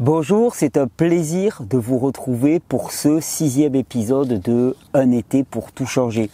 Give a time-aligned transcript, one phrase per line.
[0.00, 5.72] Bonjour, c'est un plaisir de vous retrouver pour ce sixième épisode de Un été pour
[5.72, 6.30] tout changer.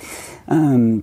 [0.53, 0.99] Euh,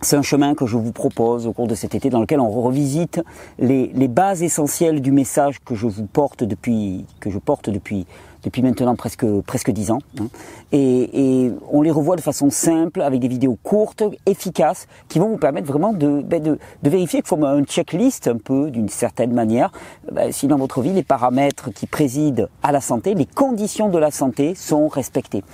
[0.00, 2.48] c'est un chemin que je vous propose au cours de cet été dans lequel on
[2.48, 3.20] revisite
[3.58, 8.06] les, les bases essentielles du message que je vous porte depuis, que je porte depuis
[8.42, 10.00] depuis maintenant presque presque dix ans.
[10.20, 10.26] Hein.
[10.72, 15.28] Et, et, on les revoit de façon simple, avec des vidéos courtes, efficaces, qui vont
[15.28, 19.32] vous permettre vraiment de, ben de, de vérifier faut un checklist un peu d'une certaine
[19.32, 19.72] manière,
[20.10, 23.98] ben si dans votre vie les paramètres qui président à la santé, les conditions de
[23.98, 25.44] la santé sont respectés.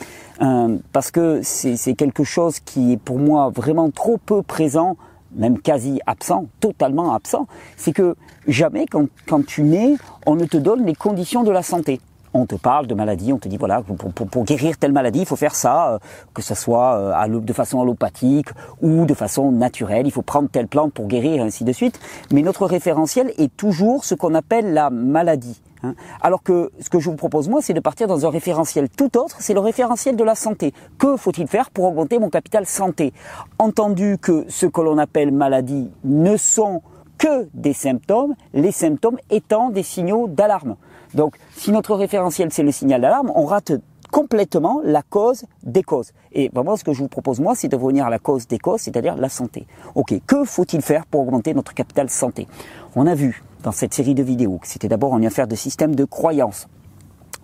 [0.42, 4.96] Euh, parce que c'est quelque chose qui est pour moi vraiment trop peu présent
[5.34, 8.16] même quasi absent, totalement absent, c'est que
[8.48, 12.00] jamais quand, quand tu nais, on ne te donne les conditions de la santé
[12.34, 15.36] on te parle de maladie, on te dit voilà, pour, guérir telle maladie, il faut
[15.36, 15.98] faire ça, euh,
[16.34, 18.48] que ce soit euh, de façon allopathique
[18.82, 21.98] ou de façon naturelle, il faut prendre telle plante pour guérir, ainsi de suite.
[22.32, 25.60] Mais notre référentiel est toujours ce qu'on appelle la maladie.
[25.82, 25.94] Hein.
[26.20, 29.16] Alors que ce que je vous propose moi, c'est de partir dans un référentiel tout
[29.18, 30.73] autre, c'est le référentiel de la santé.
[30.98, 33.12] Que faut-il faire pour augmenter mon capital santé?
[33.58, 36.82] Entendu que ce que l'on appelle maladie ne sont
[37.18, 40.76] que des symptômes, les symptômes étant des signaux d'alarme.
[41.15, 43.73] Donc, si notre référentiel c'est le signal d'alarme, on rate
[44.10, 46.13] complètement la cause des causes.
[46.32, 48.59] Et vraiment, ce que je vous propose moi, c'est de revenir à la cause des
[48.59, 49.66] causes, c'est-à-dire la santé.
[49.95, 52.46] Ok, que faut-il faire pour augmenter notre capital santé?
[52.95, 55.95] On a vu dans cette série de vidéos que c'était d'abord une affaire de système
[55.95, 56.68] de croyance.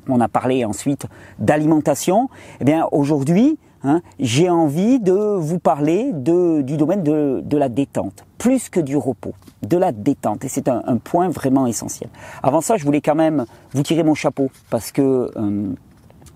[0.08, 1.06] On a parlé ensuite
[1.38, 2.28] d'alimentation.
[2.60, 7.68] Eh bien, aujourd'hui, Hein, j'ai envie de vous parler de, du domaine de, de, la
[7.68, 10.44] détente, plus que du repos, de la détente.
[10.44, 12.08] Et c'est un, un, point vraiment essentiel.
[12.42, 15.74] Avant ça, je voulais quand même vous tirer mon chapeau, parce que euh,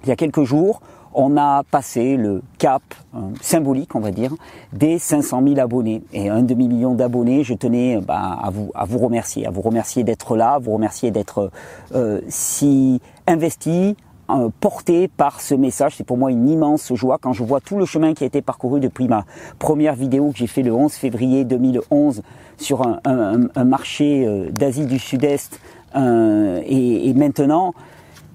[0.02, 0.80] il y a quelques jours,
[1.16, 2.82] on a passé le cap
[3.14, 4.34] euh, symbolique, on va dire,
[4.74, 6.02] des 500 000 abonnés.
[6.12, 10.04] Et un demi-million d'abonnés, je tenais bah, à, vous, à vous remercier, à vous remercier
[10.04, 11.50] d'être là, à vous remercier d'être
[11.94, 13.96] euh, si investi,
[14.28, 15.94] euh, porté par ce message.
[15.96, 18.42] C'est pour moi une immense joie quand je vois tout le chemin qui a été
[18.42, 19.24] parcouru depuis ma
[19.58, 22.22] première vidéo que j'ai fait le 11 février 2011
[22.56, 25.60] sur un, marché euh, d'Asie du Sud-Est.
[25.94, 27.74] Euh, et, maintenant,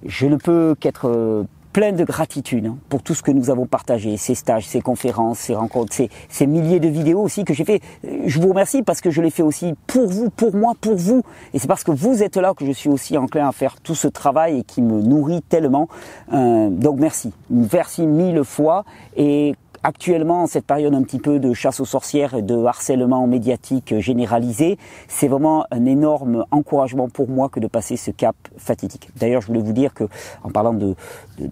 [0.06, 4.18] je ne peux qu'être plein de gratitude hein, pour tout ce que nous avons partagé,
[4.18, 7.82] ces stages, ces conférences, ces rencontres, ces, ces milliers de vidéos aussi que j'ai fait.
[8.26, 11.24] Je vous remercie parce que je l'ai fait aussi pour vous, pour moi, pour vous.
[11.54, 13.96] Et c'est parce que vous êtes là que je suis aussi enclin à faire tout
[13.96, 15.88] ce travail et qui me nourrit tellement.
[16.34, 18.86] Euh, donc merci, merci mille fois.
[19.16, 23.26] Et actuellement, en cette période un petit peu de chasse aux sorcières et de harcèlement
[23.28, 24.78] médiatique généralisé,
[25.08, 29.10] c'est vraiment un énorme encouragement pour moi que de passer ce cap fatidique.
[29.16, 30.06] D'ailleurs, je voulais vous dire que,
[30.44, 30.96] en parlant de,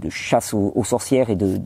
[0.10, 1.60] chasse aux, sorcières et de,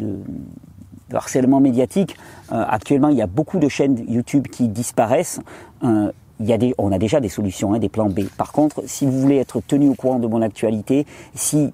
[1.14, 2.16] harcèlement médiatique,
[2.52, 5.42] euh, actuellement, il y a beaucoup de chaînes YouTube qui disparaissent.
[5.84, 6.12] Euh,
[6.78, 8.22] on a déjà des solutions, hein, des plans B.
[8.38, 11.72] Par contre, si vous voulez être tenu au courant de mon actualité, si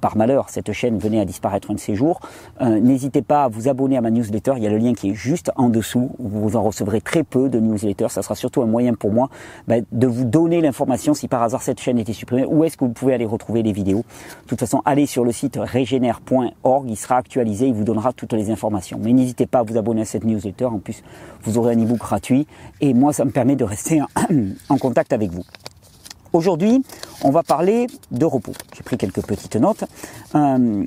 [0.00, 2.20] par malheur, cette chaîne venait à disparaître un de ces jours,
[2.60, 4.54] euh, n'hésitez pas à vous abonner à ma newsletter.
[4.56, 6.10] Il y a le lien qui est juste en dessous.
[6.18, 8.08] Vous en recevrez très peu de newsletters.
[8.08, 9.28] Ça sera surtout un moyen pour moi
[9.68, 12.44] bah, de vous donner l'information si par hasard cette chaîne était supprimée.
[12.44, 14.04] Où est-ce que vous pouvez aller retrouver les vidéos?
[14.44, 16.88] De toute façon, allez sur le site régénère.org.
[16.88, 17.68] Il sera actualisé.
[17.68, 18.98] Il vous donnera toutes les informations.
[19.02, 20.66] Mais n'hésitez pas à vous abonner à cette newsletter.
[20.66, 21.02] En plus,
[21.42, 22.46] vous aurez un e-book gratuit.
[22.80, 24.00] Et moi, ça me permet de rester
[24.68, 25.44] en contact avec vous.
[26.32, 26.82] Aujourd'hui,
[27.22, 28.52] on va parler de repos.
[28.74, 29.84] J'ai pris quelques petites notes.
[30.34, 30.84] Euh,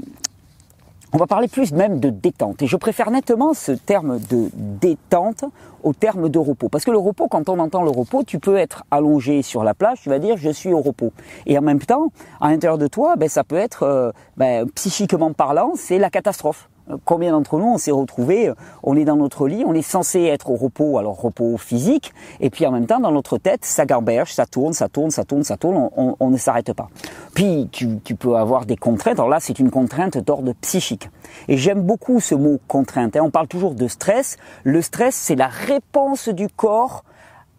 [1.16, 2.62] on va parler plus même de détente.
[2.64, 5.44] Et je préfère nettement ce terme de détente
[5.84, 6.70] au terme de repos.
[6.70, 9.76] Parce que le repos, quand on entend le repos, tu peux être allongé sur la
[9.76, 11.12] plage, tu vas dire je suis au repos.
[11.46, 12.08] Et en même temps,
[12.42, 16.68] à l'intérieur de toi, ben, ça peut être, euh, ben, psychiquement parlant, c'est la catastrophe.
[17.06, 20.24] Combien d'entre nous on s'est retrouvé, euh, on est dans notre lit, on est censé
[20.24, 23.86] être au repos, alors repos physique, et puis en même temps dans notre tête, ça
[23.86, 26.90] gamberge, ça tourne, ça tourne, ça tourne, ça tourne, on, ne s'arrête pas.
[27.34, 31.10] Puis tu, tu, peux avoir des contraintes, alors là c'est une contrainte d'ordre psychique.
[31.48, 33.22] Et j'aime beaucoup ce mot contrainte, hein.
[33.24, 37.06] on parle toujours de stress, le stress c'est la réponse du corps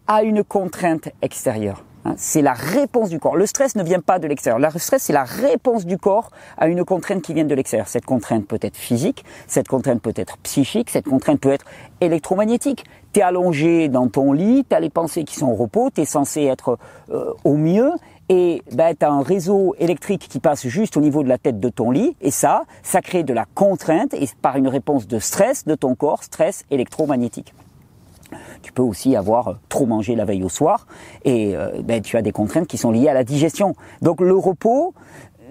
[0.07, 1.83] à une contrainte extérieure.
[2.05, 3.35] Hein, c'est la réponse du corps.
[3.35, 4.59] Le stress ne vient pas de l'extérieur.
[4.59, 7.87] Le stress, c'est la réponse du corps à une contrainte qui vient de l'extérieur.
[7.87, 11.65] Cette contrainte peut être physique, cette contrainte peut être psychique, cette contrainte peut être
[12.01, 12.85] électromagnétique.
[13.11, 16.01] Tu es allongé dans ton lit, tu as les pensées qui sont au repos, tu
[16.01, 16.77] es censé être
[17.09, 17.91] euh, au mieux,
[18.29, 21.59] et ben, tu as un réseau électrique qui passe juste au niveau de la tête
[21.59, 25.17] de ton lit, et ça, ça crée de la contrainte, et par une réponse de
[25.17, 27.53] stress de ton corps, stress électromagnétique.
[28.65, 30.87] Tu peux aussi avoir euh, trop mangé la veille au soir
[31.23, 33.75] et euh, ben, tu as des contraintes qui sont liées à la digestion.
[34.01, 34.95] Donc le repos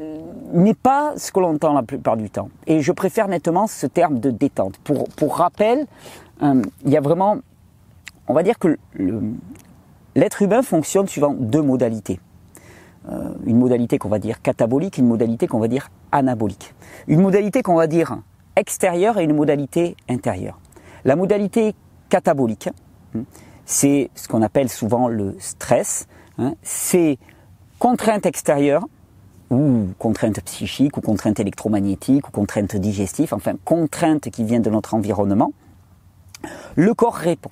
[0.00, 0.18] euh,
[0.52, 2.48] n'est pas ce que l'on entend la plupart du temps.
[2.66, 4.78] Et je préfère nettement ce terme de détente.
[4.78, 5.86] Pour, pour rappel,
[6.42, 7.36] il y a vraiment,
[8.26, 8.76] on va dire que
[10.16, 12.18] l'être humain fonctionne suivant deux modalités.
[13.46, 16.74] une modalité qu'on va dire catabolique, une modalité qu'on va dire anabolique.
[17.06, 18.18] Une modalité qu'on va dire
[18.56, 20.58] extérieure et une modalité intérieure.
[21.04, 21.76] La modalité
[22.08, 22.68] catabolique,
[23.66, 26.06] c'est ce qu'on appelle souvent le stress.
[26.38, 27.18] Hein, c'est
[27.78, 28.86] contrainte extérieure
[29.50, 34.94] ou contrainte psychique ou contrainte électromagnétique ou contrainte digestive, enfin contrainte qui vient de notre
[34.94, 35.52] environnement.
[36.76, 37.50] Le corps répond.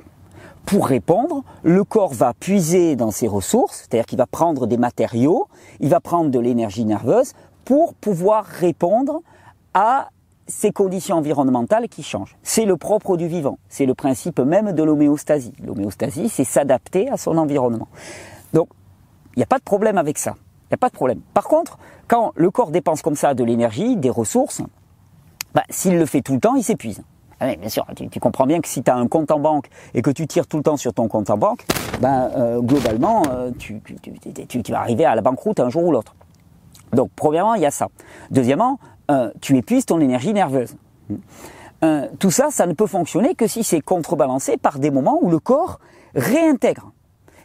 [0.67, 5.49] Pour répondre, le corps va puiser dans ses ressources, c'est-à-dire qu'il va prendre des matériaux,
[5.81, 7.33] il va prendre de l'énergie nerveuse
[7.65, 9.21] pour pouvoir répondre
[9.75, 10.11] à
[10.47, 12.37] ces conditions environnementales qui changent.
[12.43, 15.53] C'est le propre du vivant, c'est le principe même de l'homéostasie.
[15.65, 17.89] L'homéostasie, c'est s'adapter à son environnement.
[18.53, 18.69] Donc,
[19.35, 20.35] il n'y a pas de problème avec ça.
[20.37, 21.21] Il n'y a pas de problème.
[21.35, 21.79] Par contre,
[22.09, 24.63] quand le corps dépense comme ça de l'énergie, des ressources,
[25.55, 27.03] bah, s'il le fait tout le temps, il s'épuise.
[27.41, 30.03] Ah bien sûr, tu, comprends bien que si tu as un compte en banque et
[30.03, 31.67] que tu tires tout le temps sur ton compte en banque,
[32.01, 33.83] ben, euh, globalement, euh, tu,
[34.49, 36.15] tu, vas arriver à la banqueroute un jour ou l'autre.
[36.93, 37.89] Donc, premièrement, il y a ça.
[38.31, 38.79] Deuxièmement,
[39.41, 40.77] tu épuises ton énergie nerveuse.
[42.19, 45.41] Tout ça, ça ne peut fonctionner que si c'est contrebalancé par des moments où le
[45.41, 45.81] corps
[46.15, 46.93] réintègre.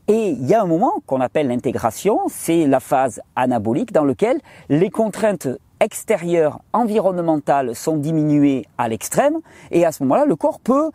[0.07, 4.39] Et il y a un moment qu'on appelle l'intégration, c'est la phase anabolique dans laquelle
[4.69, 5.49] les contraintes
[5.79, 9.39] extérieures environnementales sont diminuées à l'extrême,
[9.71, 10.91] et à ce moment-là, le corps peut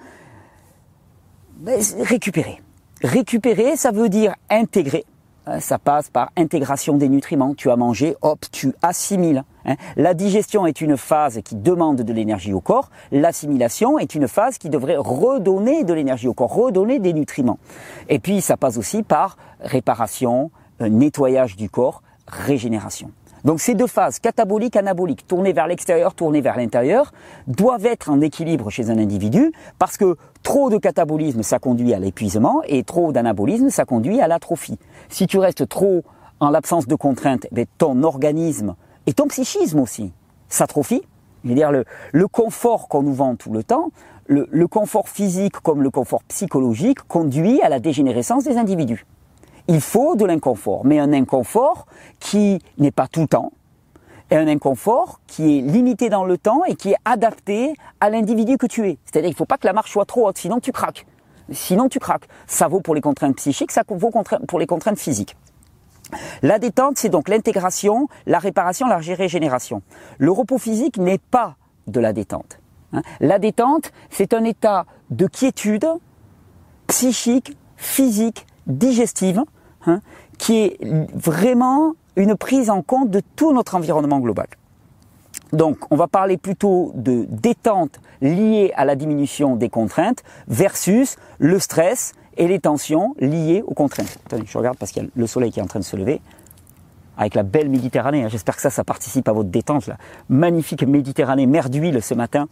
[1.56, 2.62] ben, récupérer.
[3.02, 5.04] Récupérer, ça veut dire intégrer.
[5.48, 7.54] Euh, ça passe par intégration des nutriments.
[7.54, 9.44] Tu as mangé, hop, tu assimiles.
[9.64, 9.74] Hein.
[9.96, 12.90] La digestion est une phase qui demande de l'énergie au corps.
[13.10, 17.58] L'assimilation est une phase qui devrait redonner de l'énergie au corps, redonner des nutriments.
[18.08, 20.50] Et puis ça passe aussi par réparation,
[20.80, 23.10] euh, nettoyage du corps, régénération.
[23.44, 27.12] Donc ces deux phases, catabolique, anabolique, tournées vers l'extérieur, tournées vers l'intérieur,
[27.48, 31.98] doivent être en équilibre chez un individu parce que trop de catabolisme, ça conduit à
[31.98, 34.78] l'épuisement et trop d'anabolisme, ça conduit à l'atrophie.
[35.08, 36.04] Si tu restes trop
[36.38, 40.12] en l'absence de contraintes, eh ton organisme et ton psychisme aussi
[40.48, 41.02] s'atrophie.
[41.42, 43.90] Je veux dire, le, confort qu'on nous vend tout le temps,
[44.26, 49.04] le, le confort physique comme le confort psychologique conduit à la dégénérescence des individus
[49.68, 51.86] il faut de l'inconfort, mais un inconfort
[52.20, 53.52] qui n'est pas tout le temps,
[54.30, 58.56] et un inconfort qui est limité dans le temps et qui est adapté à l'individu
[58.56, 58.98] que tu es.
[59.04, 61.06] C'est-à-dire qu'il ne faut pas que la marche soit trop haute, sinon tu craques.
[61.50, 62.28] Sinon tu craques.
[62.46, 64.10] Ça vaut pour les contraintes psychiques, ça vaut
[64.48, 65.36] pour les contraintes physiques.
[66.42, 69.82] La détente, c'est donc l'intégration, la réparation, la régénération.
[70.18, 71.56] Le repos physique n'est pas
[71.86, 72.58] de la détente.
[72.92, 73.02] Hein.
[73.20, 75.86] La détente, c'est un état de quiétude
[76.86, 79.42] psychique, physique, digestive,
[79.86, 80.00] hein,
[80.38, 80.78] qui est
[81.14, 84.46] vraiment une prise en compte de tout notre environnement global.
[85.52, 91.58] Donc, on va parler plutôt de détente liée à la diminution des contraintes versus le
[91.58, 94.18] stress et les tensions liées aux contraintes.
[94.26, 95.96] Attendez, je regarde parce qu'il y a le soleil qui est en train de se
[95.96, 96.20] lever
[97.18, 98.24] avec la belle Méditerranée.
[98.24, 98.28] Hein.
[98.28, 99.86] J'espère que ça, ça participe à votre détente.
[99.86, 99.98] La
[100.28, 102.48] magnifique Méditerranée, mer d'huile ce matin.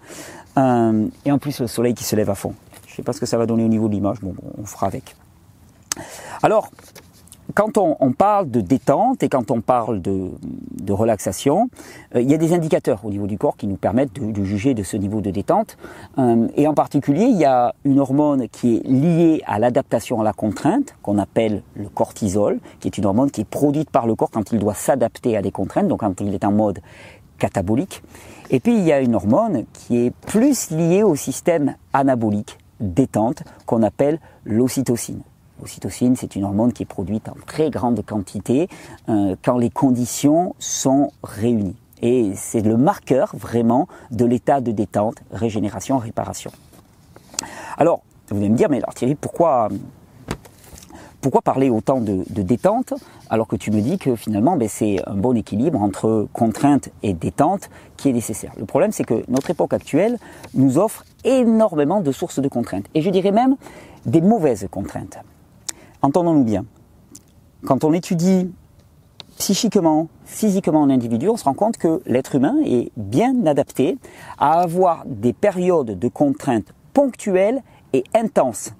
[0.59, 2.55] Euh, et en plus, le soleil qui se lève à fond.
[2.87, 4.21] Je ne sais pas ce que ça va donner au niveau de l'image.
[4.21, 5.17] Bon, on fera avec.
[6.43, 6.71] Alors,
[7.55, 10.31] quand on, parle de détente et quand on parle de,
[10.91, 11.71] relaxation,
[12.15, 14.75] euh, il y a des indicateurs au niveau du corps qui nous permettent de, juger
[14.75, 15.77] de ce niveau de détente.
[16.19, 20.25] Euh, et en particulier, il y a une hormone qui est liée à l'adaptation à
[20.25, 24.15] la contrainte, qu'on appelle le cortisol, qui est une hormone qui est produite par le
[24.15, 26.81] corps quand il doit s'adapter à des contraintes, donc quand il est en mode
[27.39, 28.03] catabolique.
[28.51, 33.45] Et puis il y a une hormone qui est plus liée au système anabolique, détente,
[33.65, 35.23] qu'on appelle l'ocytocine.
[35.61, 38.69] L'ocytocine, c'est une hormone qui est produite en très grande quantité
[39.09, 41.77] euh, quand les conditions sont réunies.
[42.03, 46.51] Et c'est le marqueur vraiment de l'état de détente, régénération, réparation.
[47.77, 49.69] Alors, vous allez me dire, mais alors Thierry, pourquoi,
[51.45, 52.95] parler autant de, détente
[53.29, 57.13] alors que tu me dis que finalement ben, c'est un bon équilibre entre contrainte et
[57.13, 60.19] détente qui est nécessaire Le problème, c'est que notre époque actuelle
[60.55, 62.87] nous offre énormément de sources de contraintes.
[62.95, 63.57] Et je dirais même
[64.07, 65.19] des mauvaises contraintes.
[66.03, 66.65] Entendons-nous bien.
[67.65, 68.51] Quand on étudie
[69.37, 73.99] psychiquement, physiquement un individu, on se rend compte que l'être humain est bien adapté
[74.39, 78.73] à avoir des périodes de contraintes ponctuelles et intenses,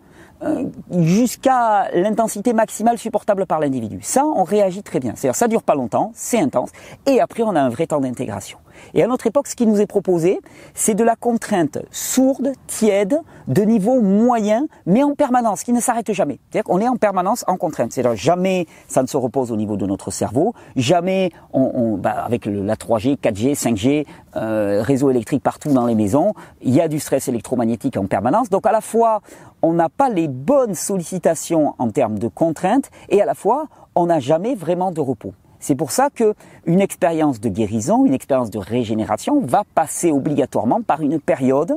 [0.43, 3.99] euh, jusqu'à l'intensité maximale supportable par l'individu.
[4.03, 5.13] Ça, on réagit très bien.
[5.15, 6.71] C'est-à-dire, ça dure pas longtemps, c'est intense,
[7.07, 8.59] et après, on a un vrai temps d'intégration.
[8.95, 10.41] Et à notre époque, ce qui nous est proposé,
[10.75, 13.19] c'est de la contrainte sourde, tiède,
[13.49, 16.39] de niveau moyen, mais en permanence, qui ne s'arrête jamais.
[16.51, 17.93] C'est-à-dire qu'on est en permanence en contrainte.
[17.93, 22.47] C'est-à-dire jamais ça ne se repose au niveau de notre cerveau, jamais on, bah, avec
[22.47, 24.07] la 3G, 4G, 5G,
[24.37, 28.51] euh, réseau électrique partout dans les maisons, il y a du stress électromagnétique en permanence.
[28.51, 29.21] Donc à la fois,
[29.63, 34.07] on n'a pas les bonnes sollicitations en termes de contraintes, et à la fois, on
[34.07, 35.35] n'a jamais vraiment de repos.
[35.61, 40.83] C'est pour ça que une expérience de guérison, une expérience de régénération va passer obligatoirement
[40.83, 41.77] par une période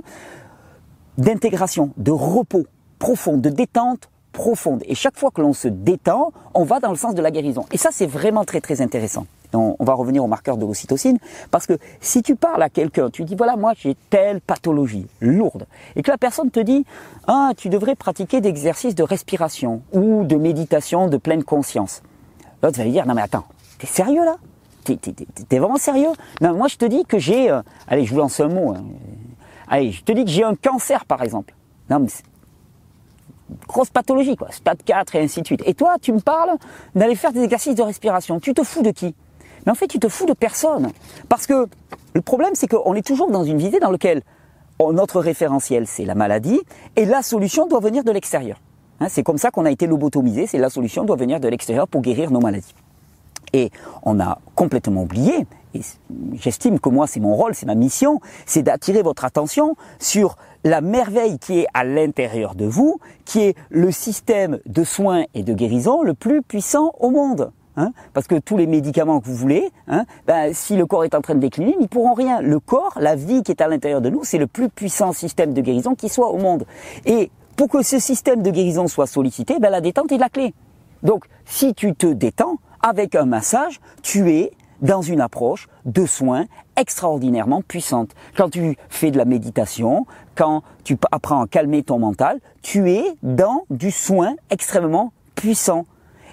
[1.17, 2.65] d'intégration, de repos
[2.97, 4.81] profond, de détente profonde.
[4.87, 7.65] Et chaque fois que l'on se détend, on va dans le sens de la guérison.
[7.71, 9.25] Et ça, c'est vraiment très très intéressant.
[9.55, 11.19] On, va revenir au marqueur de l'ocytocine,
[11.51, 15.67] parce que si tu parles à quelqu'un, tu dis voilà, moi j'ai telle pathologie lourde,
[15.95, 16.85] et que la personne te dit
[17.27, 22.01] ah, tu devrais pratiquer d'exercices de respiration ou de méditation de pleine conscience.
[22.63, 23.45] L'autre va lui dire non mais attends,
[23.83, 24.37] t'es sérieux là?
[24.85, 26.11] T'es vraiment sérieux?
[26.39, 28.73] Non, moi je te dis que j'ai, euh, allez, je vous lance un mot.
[28.73, 28.83] Hein.
[29.67, 31.53] Allez, je te dis que j'ai un cancer par exemple.
[31.89, 32.07] Non mais
[33.67, 35.63] grosse pathologie, quoi, stade 4 et ainsi de suite.
[35.65, 36.57] Et toi, tu me parles
[36.95, 38.39] d'aller faire des exercices de respiration.
[38.39, 39.13] Tu te fous de qui?
[39.65, 40.89] Mais en fait, tu te fous de personne.
[41.27, 41.67] Parce que
[42.13, 44.21] le problème, c'est qu'on est toujours dans une visée dans laquelle
[44.79, 46.59] notre référentiel, c'est la maladie,
[46.95, 48.59] et la solution doit venir de l'extérieur.
[48.99, 51.87] Hein, c'est comme ça qu'on a été lobotomisé, c'est la solution doit venir de l'extérieur
[51.87, 52.73] pour guérir nos maladies.
[53.53, 55.45] Et on a complètement oublié,
[55.75, 55.81] et
[56.33, 60.81] j'estime que moi c'est mon rôle, c'est ma mission, c'est d'attirer votre attention sur la
[60.81, 65.53] merveille qui est à l'intérieur de vous, qui est le système de soins et de
[65.53, 67.51] guérison le plus puissant au monde.
[67.75, 71.15] Hein Parce que tous les médicaments que vous voulez, hein, ben, si le corps est
[71.15, 72.39] en train de décliner, ils pourront rien.
[72.39, 75.53] Le corps, la vie qui est à l'intérieur de nous, c'est le plus puissant système
[75.53, 76.65] de guérison qui soit au monde.
[77.05, 80.53] Et pour que ce système de guérison soit sollicité, ben, la détente est la clé.
[81.01, 86.45] Donc, si tu te détends avec un massage, tu es dans une approche de soins
[86.75, 88.11] extraordinairement puissante.
[88.35, 93.03] Quand tu fais de la méditation, quand tu apprends à calmer ton mental, tu es
[93.23, 95.85] dans du soin extrêmement puissant.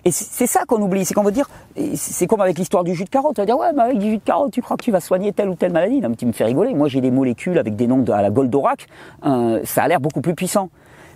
[0.05, 1.49] Et c'est ça qu'on oublie, c'est qu'on veut dire,
[1.95, 4.11] c'est comme avec l'histoire du jus de carotte, on va dire ouais mais avec du
[4.13, 6.17] jus de carotte tu crois que tu vas soigner telle ou telle maladie, non mais
[6.17, 8.87] tu me fais rigoler, moi j'ai des molécules avec des noms à la Goldorak,
[9.27, 10.71] euh, ça a l'air beaucoup plus puissant.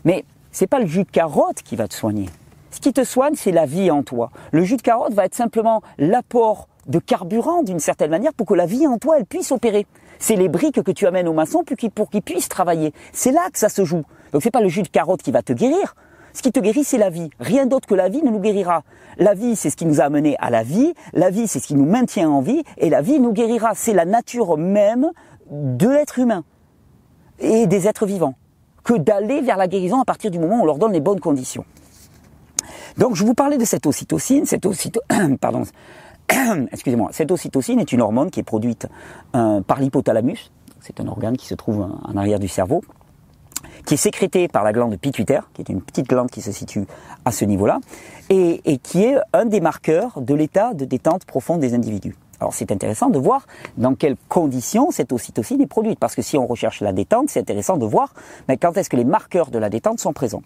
[0.04, 2.28] Mais c'est pas le jus de carotte qui va te soigner.
[2.74, 4.30] Ce qui te soigne, c'est la vie en toi.
[4.50, 8.54] Le jus de carotte va être simplement l'apport de carburant d'une certaine manière pour que
[8.54, 9.86] la vie en toi elle puisse opérer.
[10.18, 11.62] C'est les briques que tu amènes au maçon
[11.94, 12.92] pour qu'il puisse travailler.
[13.12, 14.02] C'est là que ça se joue.
[14.32, 15.94] Donc c'est pas le jus de carotte qui va te guérir.
[16.32, 17.30] Ce qui te guérit, c'est la vie.
[17.38, 18.82] Rien d'autre que la vie ne nous guérira.
[19.18, 20.94] La vie, c'est ce qui nous a amené à la vie.
[21.12, 22.64] La vie, c'est ce qui nous maintient en vie.
[22.78, 23.74] Et la vie nous guérira.
[23.76, 25.12] C'est la nature même
[25.48, 26.42] de l'être humain
[27.38, 28.34] et des êtres vivants
[28.82, 31.20] que d'aller vers la guérison à partir du moment où on leur donne les bonnes
[31.20, 31.64] conditions.
[32.98, 35.62] Donc je vous parlais de cette ocytocine, cette ocytocine, pardon,
[36.72, 38.86] excusez-moi, cette est une hormone qui est produite
[39.34, 42.82] euh, par l'hypothalamus, c'est un organe qui se trouve en arrière du cerveau,
[43.86, 46.86] qui est sécrétée par la glande pituitaire, qui est une petite glande qui se situe
[47.24, 47.80] à ce niveau-là,
[48.30, 52.14] et, et qui est un des marqueurs de l'état de détente profonde des individus.
[52.40, 53.46] Alors c'est intéressant de voir
[53.76, 57.40] dans quelles conditions cette ocytocine est produite, parce que si on recherche la détente, c'est
[57.40, 58.12] intéressant de voir
[58.48, 60.42] mais quand est-ce que les marqueurs de la détente sont présents.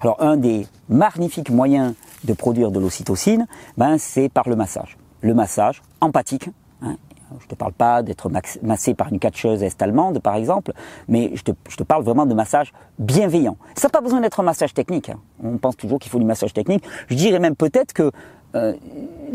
[0.00, 4.96] Alors un des magnifiques moyens de produire de l'ocytocine, ben, c'est par le massage.
[5.20, 6.50] Le massage empathique.
[6.82, 6.96] Hein.
[7.38, 8.30] Je ne te parle pas d'être
[8.62, 10.72] massé par une catcheuse est-allemande, par exemple,
[11.08, 13.56] mais je te, parle vraiment de massage bienveillant.
[13.74, 15.10] Ça n'a pas besoin d'être un massage technique.
[15.10, 15.18] Hein.
[15.42, 16.84] On pense toujours qu'il faut du massage technique.
[17.08, 18.12] Je dirais même peut-être que
[18.54, 18.74] euh,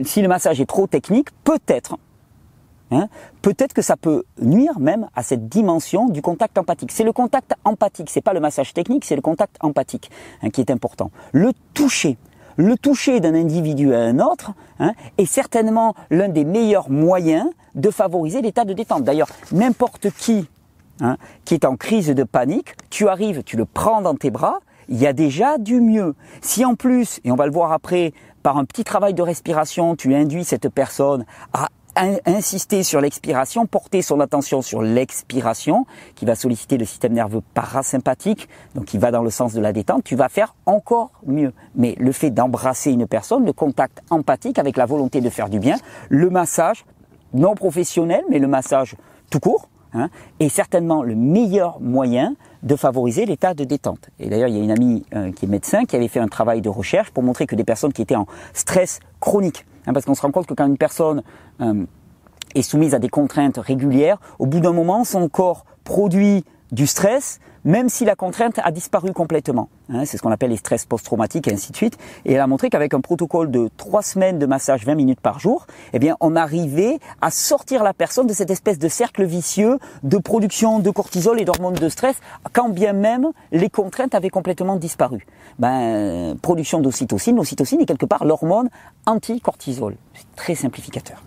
[0.04, 1.98] si le massage est trop technique, peut-être
[2.92, 3.08] Hein,
[3.42, 6.92] peut-être que ça peut nuire même à cette dimension du contact empathique.
[6.92, 10.10] C'est le contact empathique, c'est pas le massage technique, c'est le contact empathique
[10.42, 11.12] hein, qui est important.
[11.32, 12.18] Le toucher,
[12.58, 17.92] le toucher d'un individu à un autre hein, est certainement l'un des meilleurs moyens de
[17.92, 19.04] favoriser l'état de détente.
[19.04, 20.48] D'ailleurs, n'importe qui
[21.46, 24.98] qui est en crise de panique, tu arrives, tu le prends dans tes bras, il
[24.98, 26.16] y a déjà du mieux.
[26.42, 29.96] Si en plus, et on va le voir après, par un petit travail de respiration,
[29.96, 31.70] tu induis cette personne à
[32.26, 38.50] insister sur l'expiration, porter son attention sur l'expiration, qui va solliciter le système nerveux parasympathique,
[38.76, 41.54] donc qui va dans le sens de la détente, tu vas faire encore mieux.
[41.76, 45.60] Mais le fait d'embrasser une personne, le contact empathique avec la volonté de faire du
[45.60, 45.78] bien,
[46.10, 46.86] le massage,
[47.34, 48.96] non professionnel, mais le massage
[49.30, 54.10] tout court, hein, est certainement le meilleur moyen de favoriser l'état de détente.
[54.20, 56.28] Et d'ailleurs, il y a une amie euh, qui est médecin qui avait fait un
[56.28, 60.06] travail de recherche pour montrer que des personnes qui étaient en stress chronique, hein, parce
[60.06, 61.24] qu'on se rend compte que quand une personne
[61.62, 61.86] euh,
[62.56, 67.40] est soumise à des contraintes régulières, au bout d'un moment, son corps produit du stress,
[67.66, 69.70] même si la contrainte a disparu complètement.
[69.92, 71.98] Hein, c'est ce qu'on appelle les stress post-traumatiques et ainsi de suite.
[72.26, 75.40] Et elle a montré qu'avec un protocole de trois semaines de massage 20 minutes par
[75.40, 79.80] jour, eh bien, on arrivait à sortir la personne de cette espèce de cercle vicieux
[80.04, 82.16] de production de cortisol et d'hormones de stress,
[82.54, 85.26] quand bien même les contraintes avaient complètement disparu.
[85.58, 87.36] Ben, production d'ocytocine.
[87.36, 88.70] L'ocytocine est quelque part l'hormone
[89.06, 89.96] anti-cortisol.
[90.14, 91.22] C'est très simplificateur.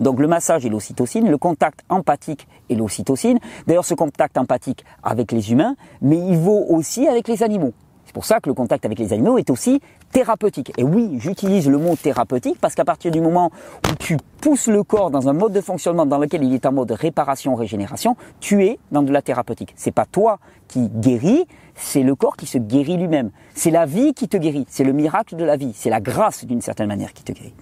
[0.00, 3.38] Donc le massage et l'ocytocine, le contact empathique et l'ocytocine.
[3.66, 7.72] D'ailleurs, ce contact empathique avec les humains, mais il vaut aussi avec les animaux.
[8.10, 9.80] C'est pour ça que le contact avec les animaux est aussi
[10.10, 10.72] thérapeutique.
[10.76, 13.52] Et oui, j'utilise le mot thérapeutique parce qu'à partir du moment
[13.88, 16.72] où tu pousses le corps dans un mode de fonctionnement dans lequel il est en
[16.72, 19.74] mode réparation, régénération, tu es dans de la thérapeutique.
[19.76, 23.30] C'est pas toi qui guéris, c'est le corps qui se guérit lui-même.
[23.54, 24.66] C'est la vie qui te guérit.
[24.68, 25.70] C'est le miracle de la vie.
[25.76, 27.54] C'est la grâce d'une certaine manière qui te guérit.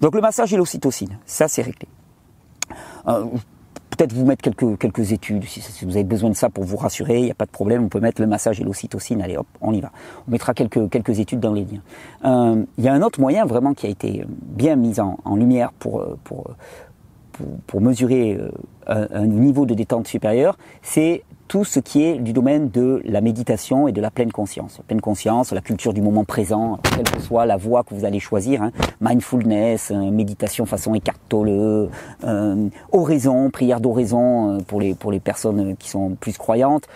[0.00, 1.88] Donc le massage et l'ocytocine, ça c'est réglé.
[3.08, 3.24] Euh,
[3.90, 7.18] peut-être vous mettre quelques, quelques études, si, vous avez besoin de ça pour vous rassurer,
[7.18, 9.46] il n'y a pas de problème, on peut mettre le massage et l'ocytocine, allez hop,
[9.60, 9.90] on y va.
[10.28, 11.82] On mettra quelques, études dans les liens.
[12.24, 15.72] Euh, il y a un autre moyen vraiment qui a été bien mis en, lumière
[15.72, 16.50] pour, pour,
[17.66, 18.38] pour, mesurer
[18.88, 23.20] euh, un, niveau de détente supérieur, c'est tout ce qui est du domaine de la
[23.20, 24.80] méditation et de la pleine conscience.
[24.88, 28.18] pleine conscience, la culture du moment présent, quelle que soit la voie que vous allez
[28.18, 28.72] choisir, hein.
[29.00, 31.88] mindfulness, euh, méditation façon Eckhart Tolle,
[32.24, 36.88] euh, oraison, prière d'oraison pour les pour les personnes qui sont plus croyantes,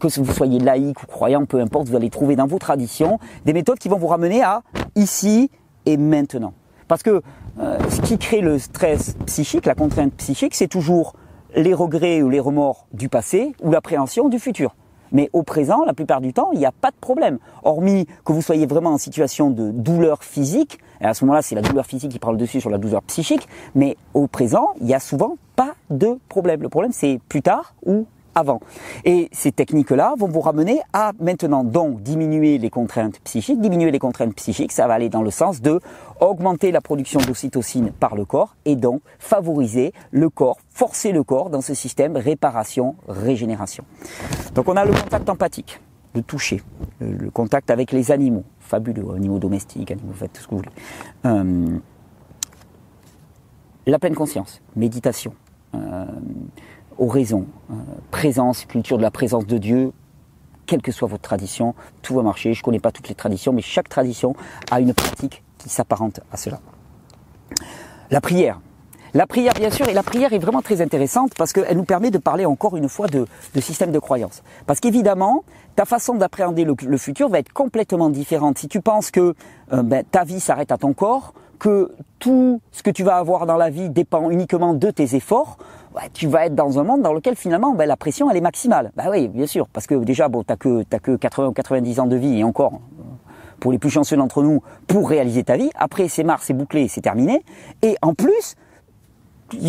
[0.00, 3.52] que vous soyez laïque ou croyant, peu importe, vous allez trouver dans vos traditions des
[3.52, 4.62] méthodes qui vont vous ramener à
[4.96, 5.50] ici
[5.84, 6.54] et maintenant.
[6.88, 7.22] Parce que
[7.60, 11.14] euh, ce qui crée le stress psychique, la contrainte psychique, c'est toujours
[11.54, 14.74] les regrets ou les remords du passé ou l'appréhension du futur.
[15.12, 17.38] Mais au présent, la plupart du temps, il n'y a pas de problème.
[17.62, 21.54] Hormis que vous soyez vraiment en situation de douleur physique, et à ce moment-là, c'est
[21.54, 24.86] la douleur physique qui prend le dessus sur la douleur psychique, mais au présent, il
[24.86, 26.62] n'y a souvent pas de problème.
[26.62, 28.06] Le problème, c'est plus tard ou
[29.04, 33.60] Et ces techniques-là vont vous ramener à maintenant donc diminuer les contraintes psychiques.
[33.60, 35.80] Diminuer les contraintes psychiques, ça va aller dans le sens de
[36.20, 41.50] augmenter la production d'ocytocine par le corps et donc favoriser le corps, forcer le corps
[41.50, 43.84] dans ce système réparation-régénération.
[44.54, 45.80] Donc on a le contact empathique,
[46.14, 46.62] le toucher,
[47.00, 50.70] le, contact avec les animaux, fabuleux, animaux domestiques, animaux, faites tout ce que vous voulez.
[51.26, 51.78] Euh,
[53.86, 55.32] la pleine conscience, méditation.
[55.74, 56.04] Euh,
[56.98, 57.74] oraison, euh,
[58.10, 59.92] présence, culture de la présence de Dieu,
[60.66, 62.52] quelle que soit votre tradition, tout va marcher.
[62.52, 64.34] Je ne connais pas toutes les traditions, mais chaque tradition
[64.70, 66.60] a une pratique qui s'apparente à cela.
[68.10, 68.60] La prière.
[69.14, 72.10] La prière, bien sûr, et la prière est vraiment très intéressante parce qu'elle nous permet
[72.10, 73.26] de parler encore une fois de,
[73.58, 74.42] système de croyance.
[74.66, 75.44] Parce qu'évidemment,
[75.76, 78.58] ta façon d'appréhender le, futur va être complètement différente.
[78.58, 79.34] Si tu penses que
[79.72, 83.46] euh, ben, ta vie s'arrête à ton corps, que tout ce que tu vas avoir
[83.46, 85.58] dans la vie dépend uniquement de tes efforts,
[86.12, 88.92] tu vas être dans un monde dans lequel finalement ben, la pression elle est maximale.
[88.96, 92.06] Bah oui, bien sûr, parce que déjà bon, t'as que que 80 ou 90 ans
[92.06, 92.80] de vie et encore
[93.60, 95.70] pour les plus chanceux d'entre nous pour réaliser ta vie.
[95.74, 97.44] Après c'est marre, c'est bouclé, c'est terminé.
[97.82, 98.54] Et en plus,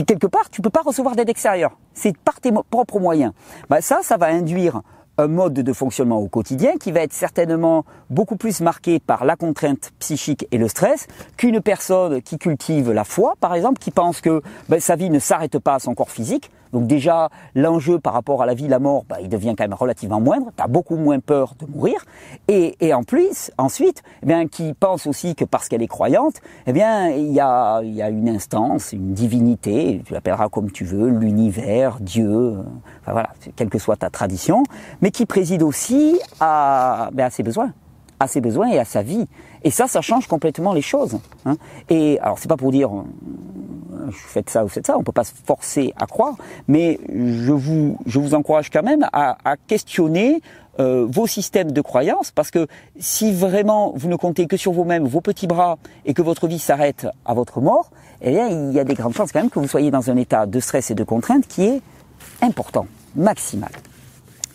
[0.06, 1.78] quelque part, tu peux pas recevoir d'aide extérieure.
[1.94, 3.34] C'est par tes propres moyens.
[3.70, 4.82] Bah ça, ça va induire
[5.20, 9.36] un mode de fonctionnement au quotidien qui va être certainement beaucoup plus marqué par la
[9.36, 14.22] contrainte psychique et le stress qu'une personne qui cultive la foi, par exemple, qui pense
[14.22, 18.14] que ben, sa vie ne s'arrête pas à son corps physique, donc déjà, l'enjeu par
[18.14, 20.52] rapport à la vie, la mort, bah, il devient quand même relativement moindre.
[20.56, 22.06] Tu as beaucoup moins peur de mourir.
[22.48, 26.36] Et, et en plus, ensuite, eh bien, qui pense aussi que parce qu'elle est croyante,
[26.68, 30.86] eh bien, il y a, y a une instance, une divinité, tu l'appelleras comme tu
[30.86, 32.58] veux, l'univers, Dieu,
[33.02, 34.64] enfin voilà, quelle que soit ta tradition,
[35.02, 37.72] mais qui préside aussi à, ben, à ses besoins
[38.20, 39.28] à ses besoins et à sa vie.
[39.64, 41.20] Et ça, ça change complètement les choses.
[41.46, 41.56] Hein.
[41.90, 42.92] Et alors, c'est pas pour dire
[44.12, 46.36] faites ça ou faites ça, on peut pas se forcer à croire,
[46.68, 47.98] mais je vous,
[48.34, 50.42] encourage quand même à, à questionner
[50.80, 52.68] euh, vos systèmes de croyances, parce que
[53.00, 56.60] si vraiment vous ne comptez que sur vous-même, vos petits bras, et que votre vie
[56.60, 59.60] s'arrête à votre mort, eh bien, il y a des grandes chances quand même que
[59.60, 61.82] vous soyez dans un état de stress et de contrainte qui est
[62.42, 63.72] important, maximal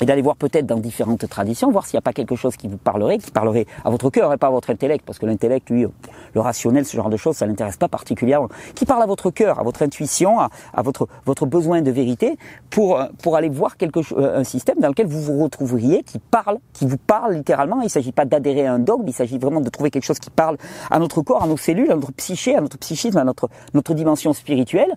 [0.01, 2.69] et d'aller voir peut-être dans différentes traditions, voir s'il n'y a pas quelque chose qui
[2.69, 5.71] vous parlerait, qui parlerait à votre cœur et pas à votre intellect, parce que l'intellect,
[5.71, 5.87] lui,
[6.35, 8.49] le rationnel, ce genre de choses, ça l'intéresse pas particulièrement.
[8.75, 10.51] Qui parle à votre cœur, à votre intuition, à,
[10.83, 12.37] votre votre besoin de vérité,
[12.71, 16.59] pour pour aller voir quelque euh, un système dans lequel vous vous retrouveriez, qui parle,
[16.73, 17.81] qui vous parle littéralement.
[17.81, 20.19] Il ne s'agit pas d'adhérer à un dogme, il s'agit vraiment de trouver quelque chose
[20.19, 20.57] qui parle
[20.91, 23.95] à notre corps, à nos cellules, à notre psyché, à notre psychisme, à notre notre
[23.95, 24.95] dimension spirituelle,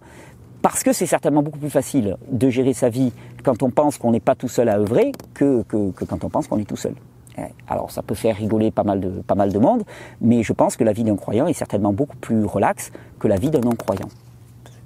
[0.68, 4.12] parce que c'est certainement beaucoup plus facile de gérer sa vie quand on pense qu'on
[4.12, 6.94] n'est pas tout seul à œuvrer que, que, quand on pense qu'on est tout seul.
[7.38, 9.84] Eh, alors ça peut faire rigoler pas mal de, pas mal de monde,
[10.20, 13.38] mais je pense que la vie d'un croyant est certainement beaucoup plus relaxe que la
[13.38, 14.10] vie d'un non-croyant.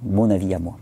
[0.03, 0.77] Mon avis à moi.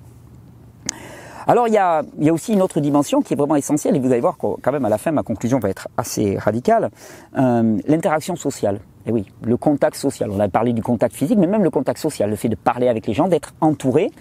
[1.47, 3.95] Alors il y, a, il y a aussi une autre dimension qui est vraiment essentielle,
[3.95, 6.89] et vous allez voir quand même à la fin ma conclusion va être assez radicale,
[7.37, 8.81] euh, l'interaction sociale.
[9.05, 10.29] Et eh oui, le contact social.
[10.29, 12.89] On a parlé du contact physique, mais même le contact social, le fait de parler
[12.89, 14.11] avec les gens, d'être entouré,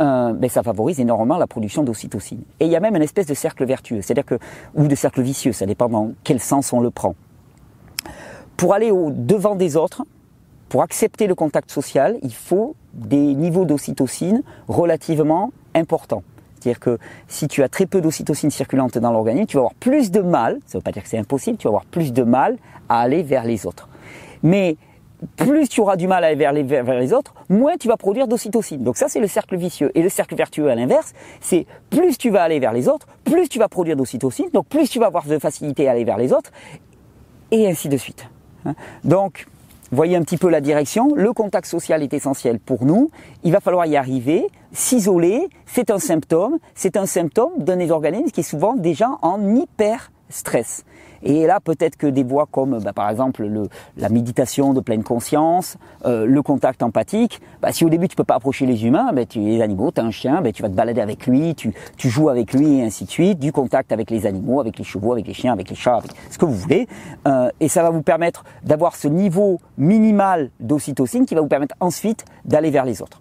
[0.00, 2.42] euh, ben, ça favorise énormément la production d'ocytocine.
[2.60, 4.38] Et il y a même une espèce de cercle vertueux, c'est-à-dire que
[4.74, 7.14] ou de cercle vicieux, ça dépend dans quel sens on le prend.
[8.56, 10.04] Pour aller au devant des autres,
[10.68, 16.22] pour accepter le contact social, il faut des niveaux d'ocytocine relativement importants.
[16.60, 20.10] C'est-à-dire que si tu as très peu d'ocytocine circulante dans l'organisme, tu vas avoir plus
[20.10, 22.22] de mal, ça ne veut pas dire que c'est impossible, tu vas avoir plus de
[22.22, 22.56] mal
[22.88, 23.88] à aller vers les autres.
[24.42, 24.76] Mais
[25.36, 28.82] plus tu auras du mal à aller vers les, autres, moins tu vas produire d'ocytocine.
[28.82, 29.90] Donc ça, c'est le cercle vicieux.
[29.94, 33.48] Et le cercle vertueux à l'inverse, c'est plus tu vas aller vers les autres, plus
[33.48, 36.32] tu vas produire d'ocytocine, donc plus tu vas avoir de facilité à aller vers les
[36.32, 36.50] autres,
[37.50, 38.28] et ainsi de suite.
[38.64, 38.74] Hein.
[39.04, 39.46] Donc,
[39.90, 41.14] voyez un petit peu la direction.
[41.14, 43.10] Le contact social est essentiel pour nous.
[43.42, 44.46] Il va falloir y arriver.
[44.72, 46.58] S'isoler, c'est un symptôme.
[46.74, 50.84] C'est un symptôme d'un organisme qui est souvent déjà en hyper stress.
[51.22, 55.02] Et là, peut-être que des voies comme, bah, par exemple, le, la méditation de pleine
[55.02, 59.12] conscience, euh, le contact empathique, bah, si au début tu peux pas approcher les humains,
[59.12, 61.54] bah, tu les animaux, tu as un chien, bah, tu vas te balader avec lui,
[61.54, 64.78] tu, tu joues avec lui et ainsi de suite, du contact avec les animaux, avec
[64.78, 66.86] les chevaux, avec les chiens, avec les chats, avec ce que vous voulez.
[67.26, 71.74] Euh, et ça va vous permettre d'avoir ce niveau minimal d'ocytocine qui va vous permettre
[71.80, 73.20] ensuite d'aller vers les autres.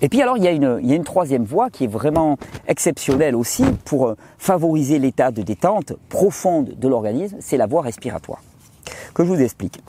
[0.00, 4.08] Et puis alors, il y, a une, troisième voie qui est vraiment exceptionnelle aussi pour
[4.08, 8.42] euh, favoriser l'état de détente profonde de l'organisme, c'est la voie respiratoire.
[9.14, 9.80] Que je vous explique.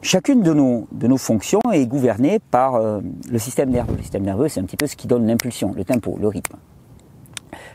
[0.00, 3.94] Chacune de nos, de nos fonctions est gouvernée par euh, le système nerveux.
[3.96, 6.56] Le système nerveux, c'est un petit peu ce qui donne l'impulsion, le tempo, le rythme.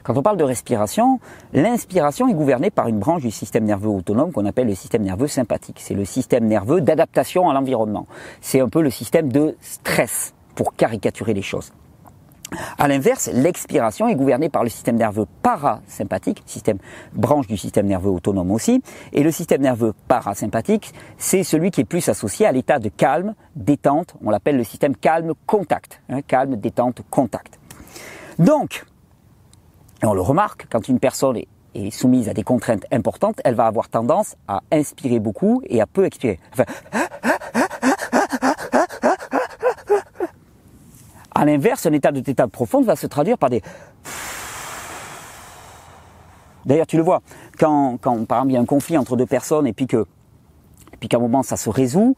[0.03, 1.19] Quand on parle de respiration,
[1.53, 5.29] l'inspiration est gouvernée par une branche du système nerveux autonome qu'on appelle le système nerveux
[5.29, 5.79] sympathique.
[5.79, 8.05] C'est le système nerveux d'adaptation à l'environnement.
[8.41, 11.71] C'est un peu le système de stress pour caricaturer les choses.
[12.77, 16.77] À l'inverse, l'expiration est gouvernée par le système nerveux parasympathique, système
[17.13, 21.85] branche du système nerveux autonome aussi, et le système nerveux parasympathique, c'est celui qui est
[21.85, 26.57] plus associé à l'état de calme, détente, on l'appelle le système calme contact, hein, calme,
[26.57, 27.57] détente, contact.
[28.37, 28.85] Donc,
[30.03, 31.47] et on le remarque, quand une personne est,
[31.91, 36.05] soumise à des contraintes importantes, elle va avoir tendance à inspirer beaucoup et à peu
[36.05, 36.39] expirer.
[36.51, 36.65] Enfin,
[41.33, 43.63] à l'inverse, un état de tétane profonde va se traduire par des...
[46.65, 47.21] D'ailleurs, tu le vois,
[47.57, 50.05] quand, quand par exemple il y a un conflit entre deux personnes et puis que,
[50.93, 52.15] et puis qu'à un moment ça se résout,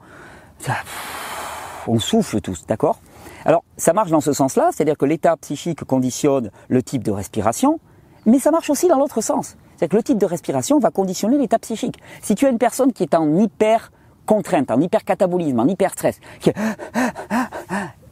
[1.88, 3.00] on souffle tous, d'accord?
[3.45, 7.79] Alors, ça marche dans ce sens-là, c'est-à-dire que l'état psychique conditionne le type de respiration,
[8.25, 9.55] mais ça marche aussi dans l'autre sens.
[9.77, 11.99] C'est que le type de respiration va conditionner l'état psychique.
[12.23, 13.91] Si tu as une personne qui est en hyper
[14.25, 16.19] contrainte, en hyper catabolisme, en hyper stress,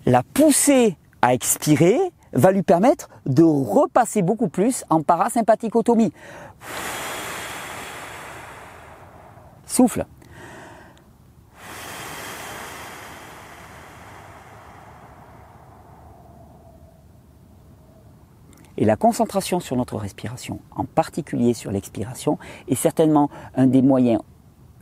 [0.06, 2.00] la pousser à expirer
[2.34, 6.14] va lui permettre de repasser beaucoup plus en parasympathicotomie.
[9.66, 10.06] Souffle.
[18.84, 24.22] Et la concentration sur notre respiration, en particulier sur l'expiration, est certainement un des moyens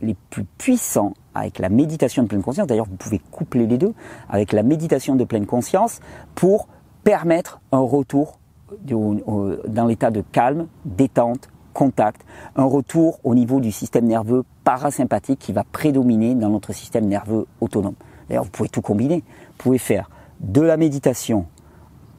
[0.00, 2.66] les plus puissants avec la méditation de pleine conscience.
[2.66, 3.94] D'ailleurs, vous pouvez coupler les deux
[4.28, 6.00] avec la méditation de pleine conscience
[6.34, 6.66] pour
[7.04, 8.40] permettre un retour
[8.82, 12.22] dans l'état de calme, détente, contact,
[12.56, 17.46] un retour au niveau du système nerveux parasympathique qui va prédominer dans notre système nerveux
[17.60, 17.94] autonome.
[18.28, 19.18] D'ailleurs, vous pouvez tout combiner.
[19.18, 20.10] Vous pouvez faire
[20.40, 21.46] de la méditation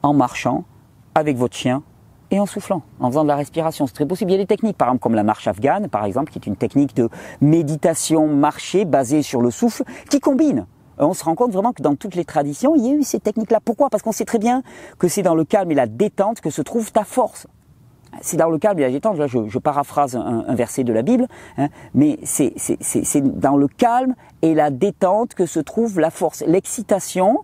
[0.02, 0.64] en marchant,
[1.14, 1.82] avec votre chien
[2.30, 3.86] et en soufflant, en faisant de la respiration.
[3.86, 4.30] C'est très possible.
[4.32, 6.46] Il y a des techniques, par exemple, comme la marche afghane, par exemple, qui est
[6.46, 7.08] une technique de
[7.40, 10.66] méditation marchée basée sur le souffle, qui combine.
[10.98, 13.20] On se rend compte vraiment que dans toutes les traditions, il y a eu ces
[13.20, 13.60] techniques-là.
[13.64, 13.90] Pourquoi?
[13.90, 14.62] Parce qu'on sait très bien
[14.98, 17.46] que c'est dans le calme et la détente que se trouve ta force.
[18.20, 21.26] C'est dans le calme et la détente, là je, paraphrase un, verset de la Bible,
[21.58, 22.54] hein, mais c'est
[23.22, 26.44] dans le calme et la détente que se trouve la force.
[26.46, 27.40] L'excitation,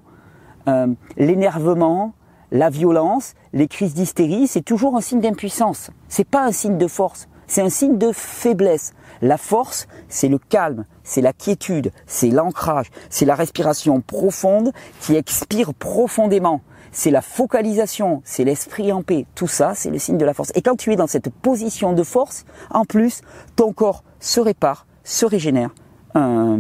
[0.69, 2.13] euh, l'énervement,
[2.53, 5.91] la violence, les crises d'hystérie, c'est toujours un signe d'impuissance.
[6.09, 8.93] C'est pas un signe de force, c'est un signe de faiblesse.
[9.23, 15.17] La force, c'est le calme, c'est la quiétude, c'est l'ancrage, c'est la respiration profonde qui
[15.17, 16.63] expire profondément.
[16.93, 19.27] C'est la focalisation, c'est l'esprit en paix.
[19.35, 20.51] Tout ça, c'est le signe de la force.
[20.55, 23.21] Et quand tu es dans cette position de force, en plus,
[23.57, 25.71] ton corps se répare, se régénère,
[26.17, 26.57] euh,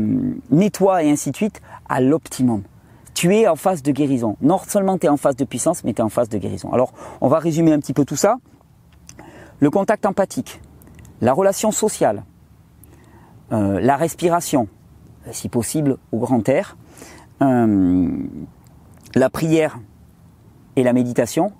[0.50, 2.62] nettoie et ainsi de suite à l'optimum
[3.20, 4.38] tu es en phase de guérison.
[4.40, 6.72] Non seulement tu es en phase de puissance, mais tu es en phase de guérison.
[6.72, 8.38] Alors, on va résumer un petit peu tout ça.
[9.58, 10.62] Le contact empathique,
[11.20, 12.24] la relation sociale,
[13.52, 14.68] euh, la respiration,
[15.32, 16.78] si possible au grand air,
[17.42, 18.08] euh,
[19.14, 19.78] la prière
[20.76, 21.52] et la méditation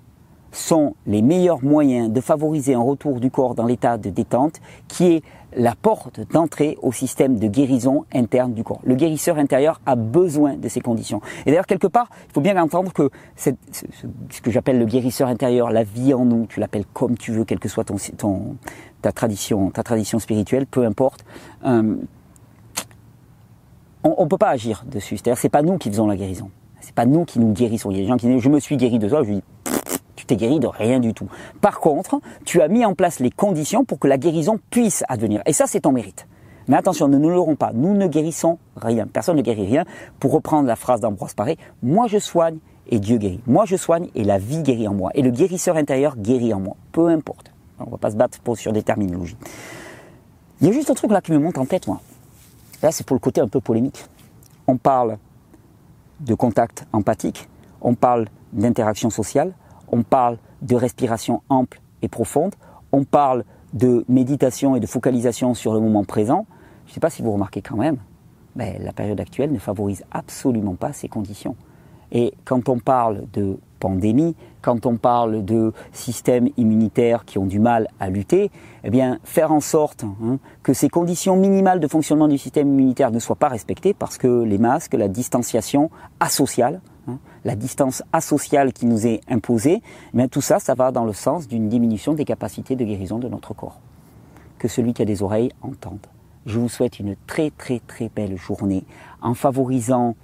[0.51, 5.13] sont les meilleurs moyens de favoriser un retour du corps dans l'état de détente qui
[5.13, 5.23] est
[5.55, 8.79] la porte d'entrée au système de guérison interne du corps.
[8.83, 11.21] Le guérisseur intérieur a besoin de ces conditions.
[11.45, 13.49] Et d'ailleurs, quelque part, il faut bien entendre que ce,
[14.41, 17.59] que j'appelle le guérisseur intérieur, la vie en nous, tu l'appelles comme tu veux, quelle
[17.59, 18.55] que soit ton,
[19.01, 21.25] ta tradition, ta tradition spirituelle, peu importe.
[21.65, 21.95] Euh,
[24.03, 25.17] on ne peut pas agir dessus.
[25.17, 26.49] C'est-à-dire, c'est pas nous qui faisons la guérison.
[26.79, 27.91] C'est pas nous qui nous guérissons.
[27.91, 29.21] Il y a des gens qui disent, je me suis guéri de ça.
[29.23, 29.43] Je dis,
[30.15, 31.27] tu t'es guéri de rien du tout.
[31.61, 35.41] Par contre, tu as mis en place les conditions pour que la guérison puisse advenir.
[35.45, 36.27] Et ça, c'est ton mérite.
[36.67, 37.71] Mais attention, nous ne l'aurons pas.
[37.73, 39.07] Nous ne guérissons rien.
[39.07, 39.85] Personne ne guérit rien.
[40.19, 43.41] Pour reprendre la phrase d'Ambroise Paré, moi je soigne et Dieu guérit.
[43.47, 45.11] Moi je soigne et la vie guérit en moi.
[45.15, 46.75] Et le guérisseur intérieur guérit en moi.
[46.91, 47.51] Peu importe.
[47.79, 49.37] On ne va pas se battre sur des terminologies.
[50.61, 51.99] Il y a juste un truc là qui me monte en tête, moi.
[52.83, 54.05] Là, c'est pour le côté un peu polémique.
[54.67, 55.17] On parle
[56.19, 57.49] de contact empathique,
[57.81, 59.53] on parle d'interaction sociale,
[59.91, 62.55] on parle de respiration ample et profonde,
[62.91, 66.45] on parle de méditation et de focalisation sur le moment présent.
[66.85, 67.97] Je ne sais pas si vous remarquez quand même,
[68.55, 71.55] mais la période actuelle ne favorise absolument pas ces conditions.
[72.11, 77.59] Et quand on parle de pandémie, quand on parle de systèmes immunitaires qui ont du
[77.59, 78.51] mal à lutter,
[78.83, 83.11] eh bien, faire en sorte hein, que ces conditions minimales de fonctionnement du système immunitaire
[83.11, 86.81] ne soient pas respectées, parce que les masques, la distanciation asociale,
[87.45, 89.81] la distance asociale qui nous est imposée,
[90.13, 93.27] bien, tout ça, ça va dans le sens d'une diminution des capacités de guérison de
[93.27, 93.79] notre corps.
[94.59, 96.05] Que celui qui a des oreilles entende.
[96.45, 98.83] Je vous souhaite une très très très belle journée
[99.21, 100.15] en favorisant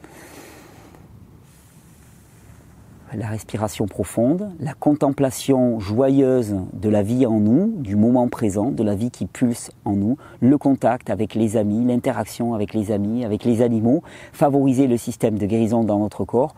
[3.14, 8.84] la respiration profonde, la contemplation joyeuse de la vie en nous, du moment présent, de
[8.84, 13.24] la vie qui pulse en nous, le contact avec les amis, l'interaction avec les amis,
[13.24, 14.04] avec les animaux,
[14.34, 16.54] favoriser le système de guérison dans notre corps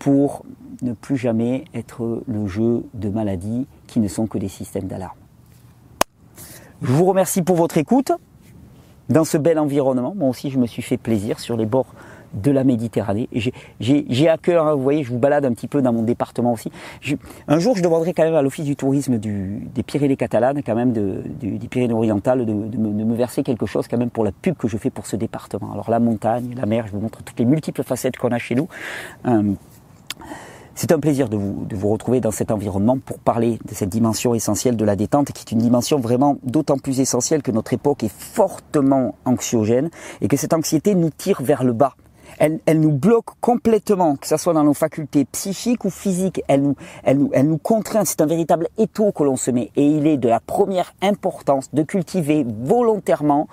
[0.00, 0.44] pour
[0.82, 5.16] ne plus jamais être le jeu de maladies qui ne sont que des systèmes d'alarme.
[6.82, 8.12] Je vous remercie pour votre écoute
[9.08, 10.14] dans ce bel environnement.
[10.14, 11.94] Moi aussi, je me suis fait plaisir sur les bords
[12.34, 13.28] de la Méditerranée.
[13.80, 16.52] J'ai à cœur, hein, vous voyez, je vous balade un petit peu dans mon département
[16.52, 16.70] aussi.
[17.48, 20.92] un jour, je demanderai quand même à l'Office du tourisme des Pyrénées catalanes, quand même
[20.92, 24.76] des Pyrénées orientales, de, me, verser quelque chose quand même pour la pub que je
[24.76, 25.72] fais pour ce département.
[25.72, 28.54] Alors la montagne, la mer, je vous montre toutes les multiples facettes qu'on a chez
[28.54, 28.68] nous.
[29.26, 29.52] Euh,
[30.74, 33.90] c'est un plaisir de vous, de vous retrouver dans cet environnement pour parler de cette
[33.90, 37.72] dimension essentielle de la détente, qui est une dimension vraiment d'autant plus essentielle que notre
[37.72, 41.94] époque est fortement anxiogène et que cette anxiété nous tire vers le bas
[42.38, 46.42] elle, nous bloque complètement, que ce soit dans nos facultés psychiques ou physiques.
[46.48, 48.04] Elle nous, elle nous, elle nous contraint.
[48.04, 49.70] C'est un véritable étau que l'on se met.
[49.76, 53.48] Et il est de la première importance de cultiver volontairement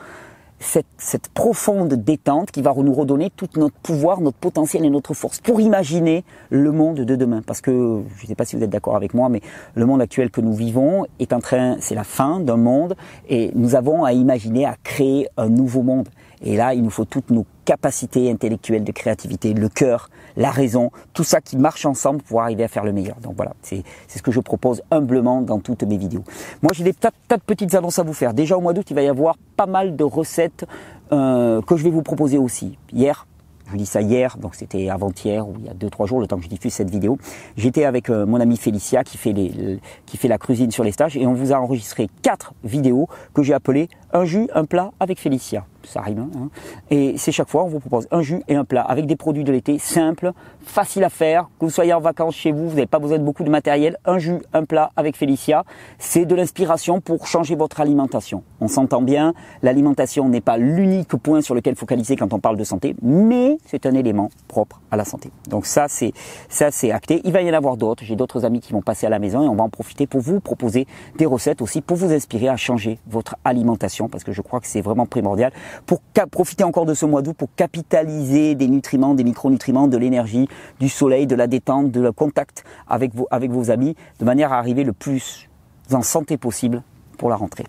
[0.61, 5.39] cette, profonde détente qui va nous redonner tout notre pouvoir, notre potentiel et notre force
[5.39, 7.41] pour imaginer le monde de demain.
[7.45, 9.41] Parce que, je ne sais pas si vous êtes d'accord avec moi, mais
[9.75, 12.95] le monde actuel que nous vivons est en train, c'est la fin d'un monde
[13.27, 16.07] et nous avons à imaginer, à créer un nouveau monde.
[16.43, 20.91] Et là, il nous faut toutes nos capacités intellectuelles de créativité, le cœur, la raison,
[21.13, 23.17] tout ça qui marche ensemble pour arriver à faire le meilleur.
[23.21, 26.23] Donc voilà, c'est ce que je propose humblement dans toutes mes vidéos.
[26.61, 28.33] Moi, j'ai des tas, de petites annonces à vous faire.
[28.33, 30.65] Déjà au mois d'août, il va y avoir pas mal de recettes
[31.11, 32.77] euh, que je vais vous proposer aussi.
[32.91, 33.27] Hier,
[33.67, 36.27] je vous dis ça hier, donc c'était avant-hier ou il y a 2-3 jours, le
[36.27, 37.17] temps que je diffuse cette vidéo.
[37.55, 40.91] J'étais avec euh, mon ami Félicia qui fait, les, qui fait la cuisine sur les
[40.91, 44.91] stages et on vous a enregistré quatre vidéos que j'ai appelées un jus, un plat
[44.99, 46.29] avec Félicia ça rime.
[46.35, 46.49] Hein.
[46.89, 49.43] Et c'est chaque fois, on vous propose un jus et un plat avec des produits
[49.43, 50.31] de l'été simples,
[50.63, 51.49] faciles à faire.
[51.59, 53.97] Que vous soyez en vacances chez vous, vous n'avez pas besoin de beaucoup de matériel.
[54.05, 55.63] Un jus, un plat avec Félicia,
[55.99, 58.43] c'est de l'inspiration pour changer votre alimentation.
[58.59, 62.63] On s'entend bien, l'alimentation n'est pas l'unique point sur lequel focaliser quand on parle de
[62.63, 65.31] santé, mais c'est un élément propre à la santé.
[65.49, 66.13] Donc ça, c'est
[66.49, 67.21] ça, c'est acté.
[67.23, 68.03] Il va y en avoir d'autres.
[68.03, 70.21] J'ai d'autres amis qui vont passer à la maison et on va en profiter pour
[70.21, 74.41] vous proposer des recettes aussi pour vous inspirer à changer votre alimentation parce que je
[74.41, 75.51] crois que c'est vraiment primordial
[75.85, 80.47] pour profiter encore de ce mois d'août pour capitaliser des nutriments, des micronutriments, de l'énergie,
[80.79, 84.83] du soleil, de la détente, de le contact avec vos, amis, de manière à arriver
[84.83, 85.47] le plus
[85.91, 86.83] en santé possible
[87.17, 87.65] pour la rentrée.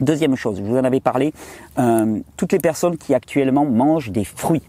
[0.00, 1.32] Deuxième chose, je vous en avais parlé,
[1.78, 4.62] euh, toutes les personnes qui actuellement mangent des fruits,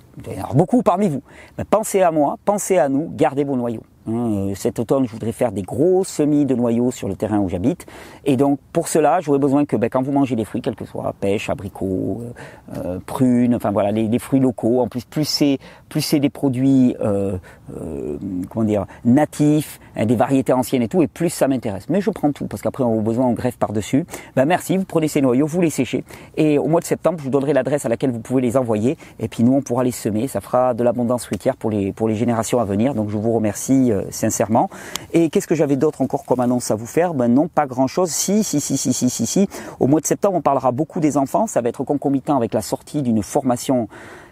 [0.53, 1.23] beaucoup parmi vous,
[1.71, 3.83] pensez à moi, pensez à nous, gardez vos noyaux.
[4.07, 7.49] Hein, cet automne, je voudrais faire des gros semis de noyaux sur le terrain où
[7.49, 7.85] j'habite.
[8.25, 10.85] Et donc, pour cela, j'aurais besoin que ben, quand vous mangez des fruits, quels que
[10.85, 14.81] soient pêche, abricots, euh, euh, prunes, enfin voilà, les, fruits locaux.
[14.81, 17.37] En plus, plus c'est plus c'est des produits euh,
[17.75, 18.17] euh,
[18.49, 21.87] comment dire natifs, hein, des variétés anciennes et tout, et plus ça m'intéresse.
[21.89, 24.05] Mais je prends tout parce qu'après on a besoin, on greffe par dessus.
[24.35, 26.03] Ben merci, vous prenez ces noyaux, vous les séchez,
[26.37, 28.97] et au mois de septembre, je vous donnerai l'adresse à laquelle vous pouvez les envoyer.
[29.19, 30.27] Et puis nous, on pourra les semer.
[30.27, 32.93] Ça fera de l'abondance fruitière pour les pour les générations à venir.
[32.93, 34.69] Donc je vous remercie euh, sincèrement.
[35.13, 37.13] Et qu'est-ce que j'avais d'autre encore comme annonce à vous faire?
[37.13, 38.10] Ben non, pas grand-chose.
[38.10, 39.49] Si, si, si, si, si, si, si.
[39.79, 41.47] Au mois de septembre, on parlera beaucoup des enfants.
[41.47, 43.88] Ça va être concomitant avec la sortie d'une formation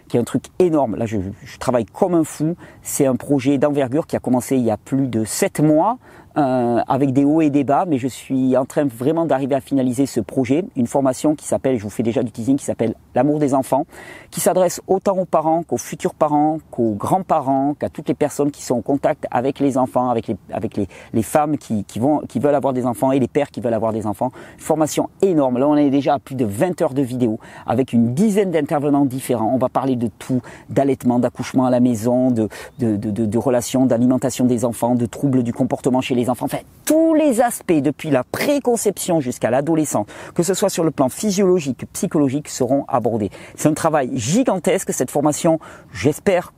[0.08, 0.96] qui est un truc énorme.
[0.96, 1.18] Là, je
[1.58, 2.56] travaille comme un fou.
[2.82, 5.98] C'est un projet d'envergure qui a commencé il y a plus de sept mois.
[6.36, 9.60] Euh, avec des hauts et des bas, mais je suis en train vraiment d'arriver à
[9.60, 12.94] finaliser ce projet, une formation qui s'appelle, je vous fais déjà du teasing, qui s'appelle
[13.14, 13.86] l'amour des enfants,
[14.32, 18.64] qui s'adresse autant aux parents qu'aux futurs parents, qu'aux grands-parents, qu'à toutes les personnes qui
[18.64, 22.18] sont en contact avec les enfants, avec les, avec les, les femmes qui, qui, vont,
[22.28, 24.32] qui veulent avoir des enfants et les pères qui veulent avoir des enfants.
[24.58, 25.58] Formation énorme.
[25.58, 29.04] Là, on est déjà à plus de 20 heures de vidéos avec une dizaine d'intervenants
[29.04, 29.52] différents.
[29.54, 32.48] On va parler de tout, d'allaitement, d'accouchement à la maison, de,
[32.80, 36.46] de, de, de, de relations, d'alimentation des enfants, de troubles du comportement chez les enfants,
[36.46, 41.08] enfin tous les aspects depuis la préconception jusqu'à l'adolescence, que ce soit sur le plan
[41.08, 43.30] physiologique, psychologique, seront abordés.
[43.56, 45.58] C'est un travail gigantesque, cette formation,
[45.92, 46.52] j'espère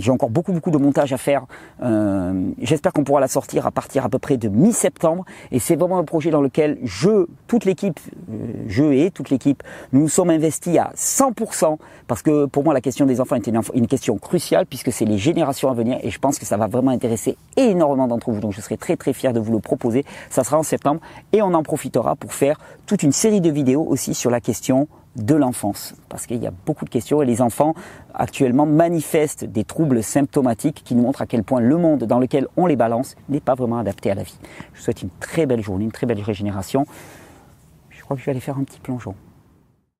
[0.00, 1.46] j'ai encore beaucoup beaucoup de montage à faire.
[1.82, 5.24] Euh, J'espère qu'on pourra la sortir à partir à peu près de mi-septembre.
[5.52, 9.62] Et c'est vraiment un projet dans lequel je, toute l'équipe, euh, je et toute l'équipe,
[9.92, 13.60] nous sommes investis à 100% parce que pour moi la question des enfants est une,
[13.74, 16.66] une question cruciale puisque c'est les générations à venir et je pense que ça va
[16.66, 18.40] vraiment intéresser énormément d'entre vous.
[18.40, 20.04] Donc je serai très très fier de vous le proposer.
[20.30, 21.00] Ça sera en septembre
[21.32, 24.88] et on en profitera pour faire toute une série de vidéos aussi sur la question
[25.16, 27.74] de l'enfance, parce qu'il y a beaucoup de questions et les enfants
[28.14, 32.46] actuellement manifestent des troubles symptomatiques qui nous montrent à quel point le monde dans lequel
[32.56, 34.38] on les balance n'est pas vraiment adapté à la vie.
[34.72, 36.86] Je vous souhaite une très belle journée, une très belle régénération.
[37.90, 39.14] Je crois que je vais aller faire un petit plongeon.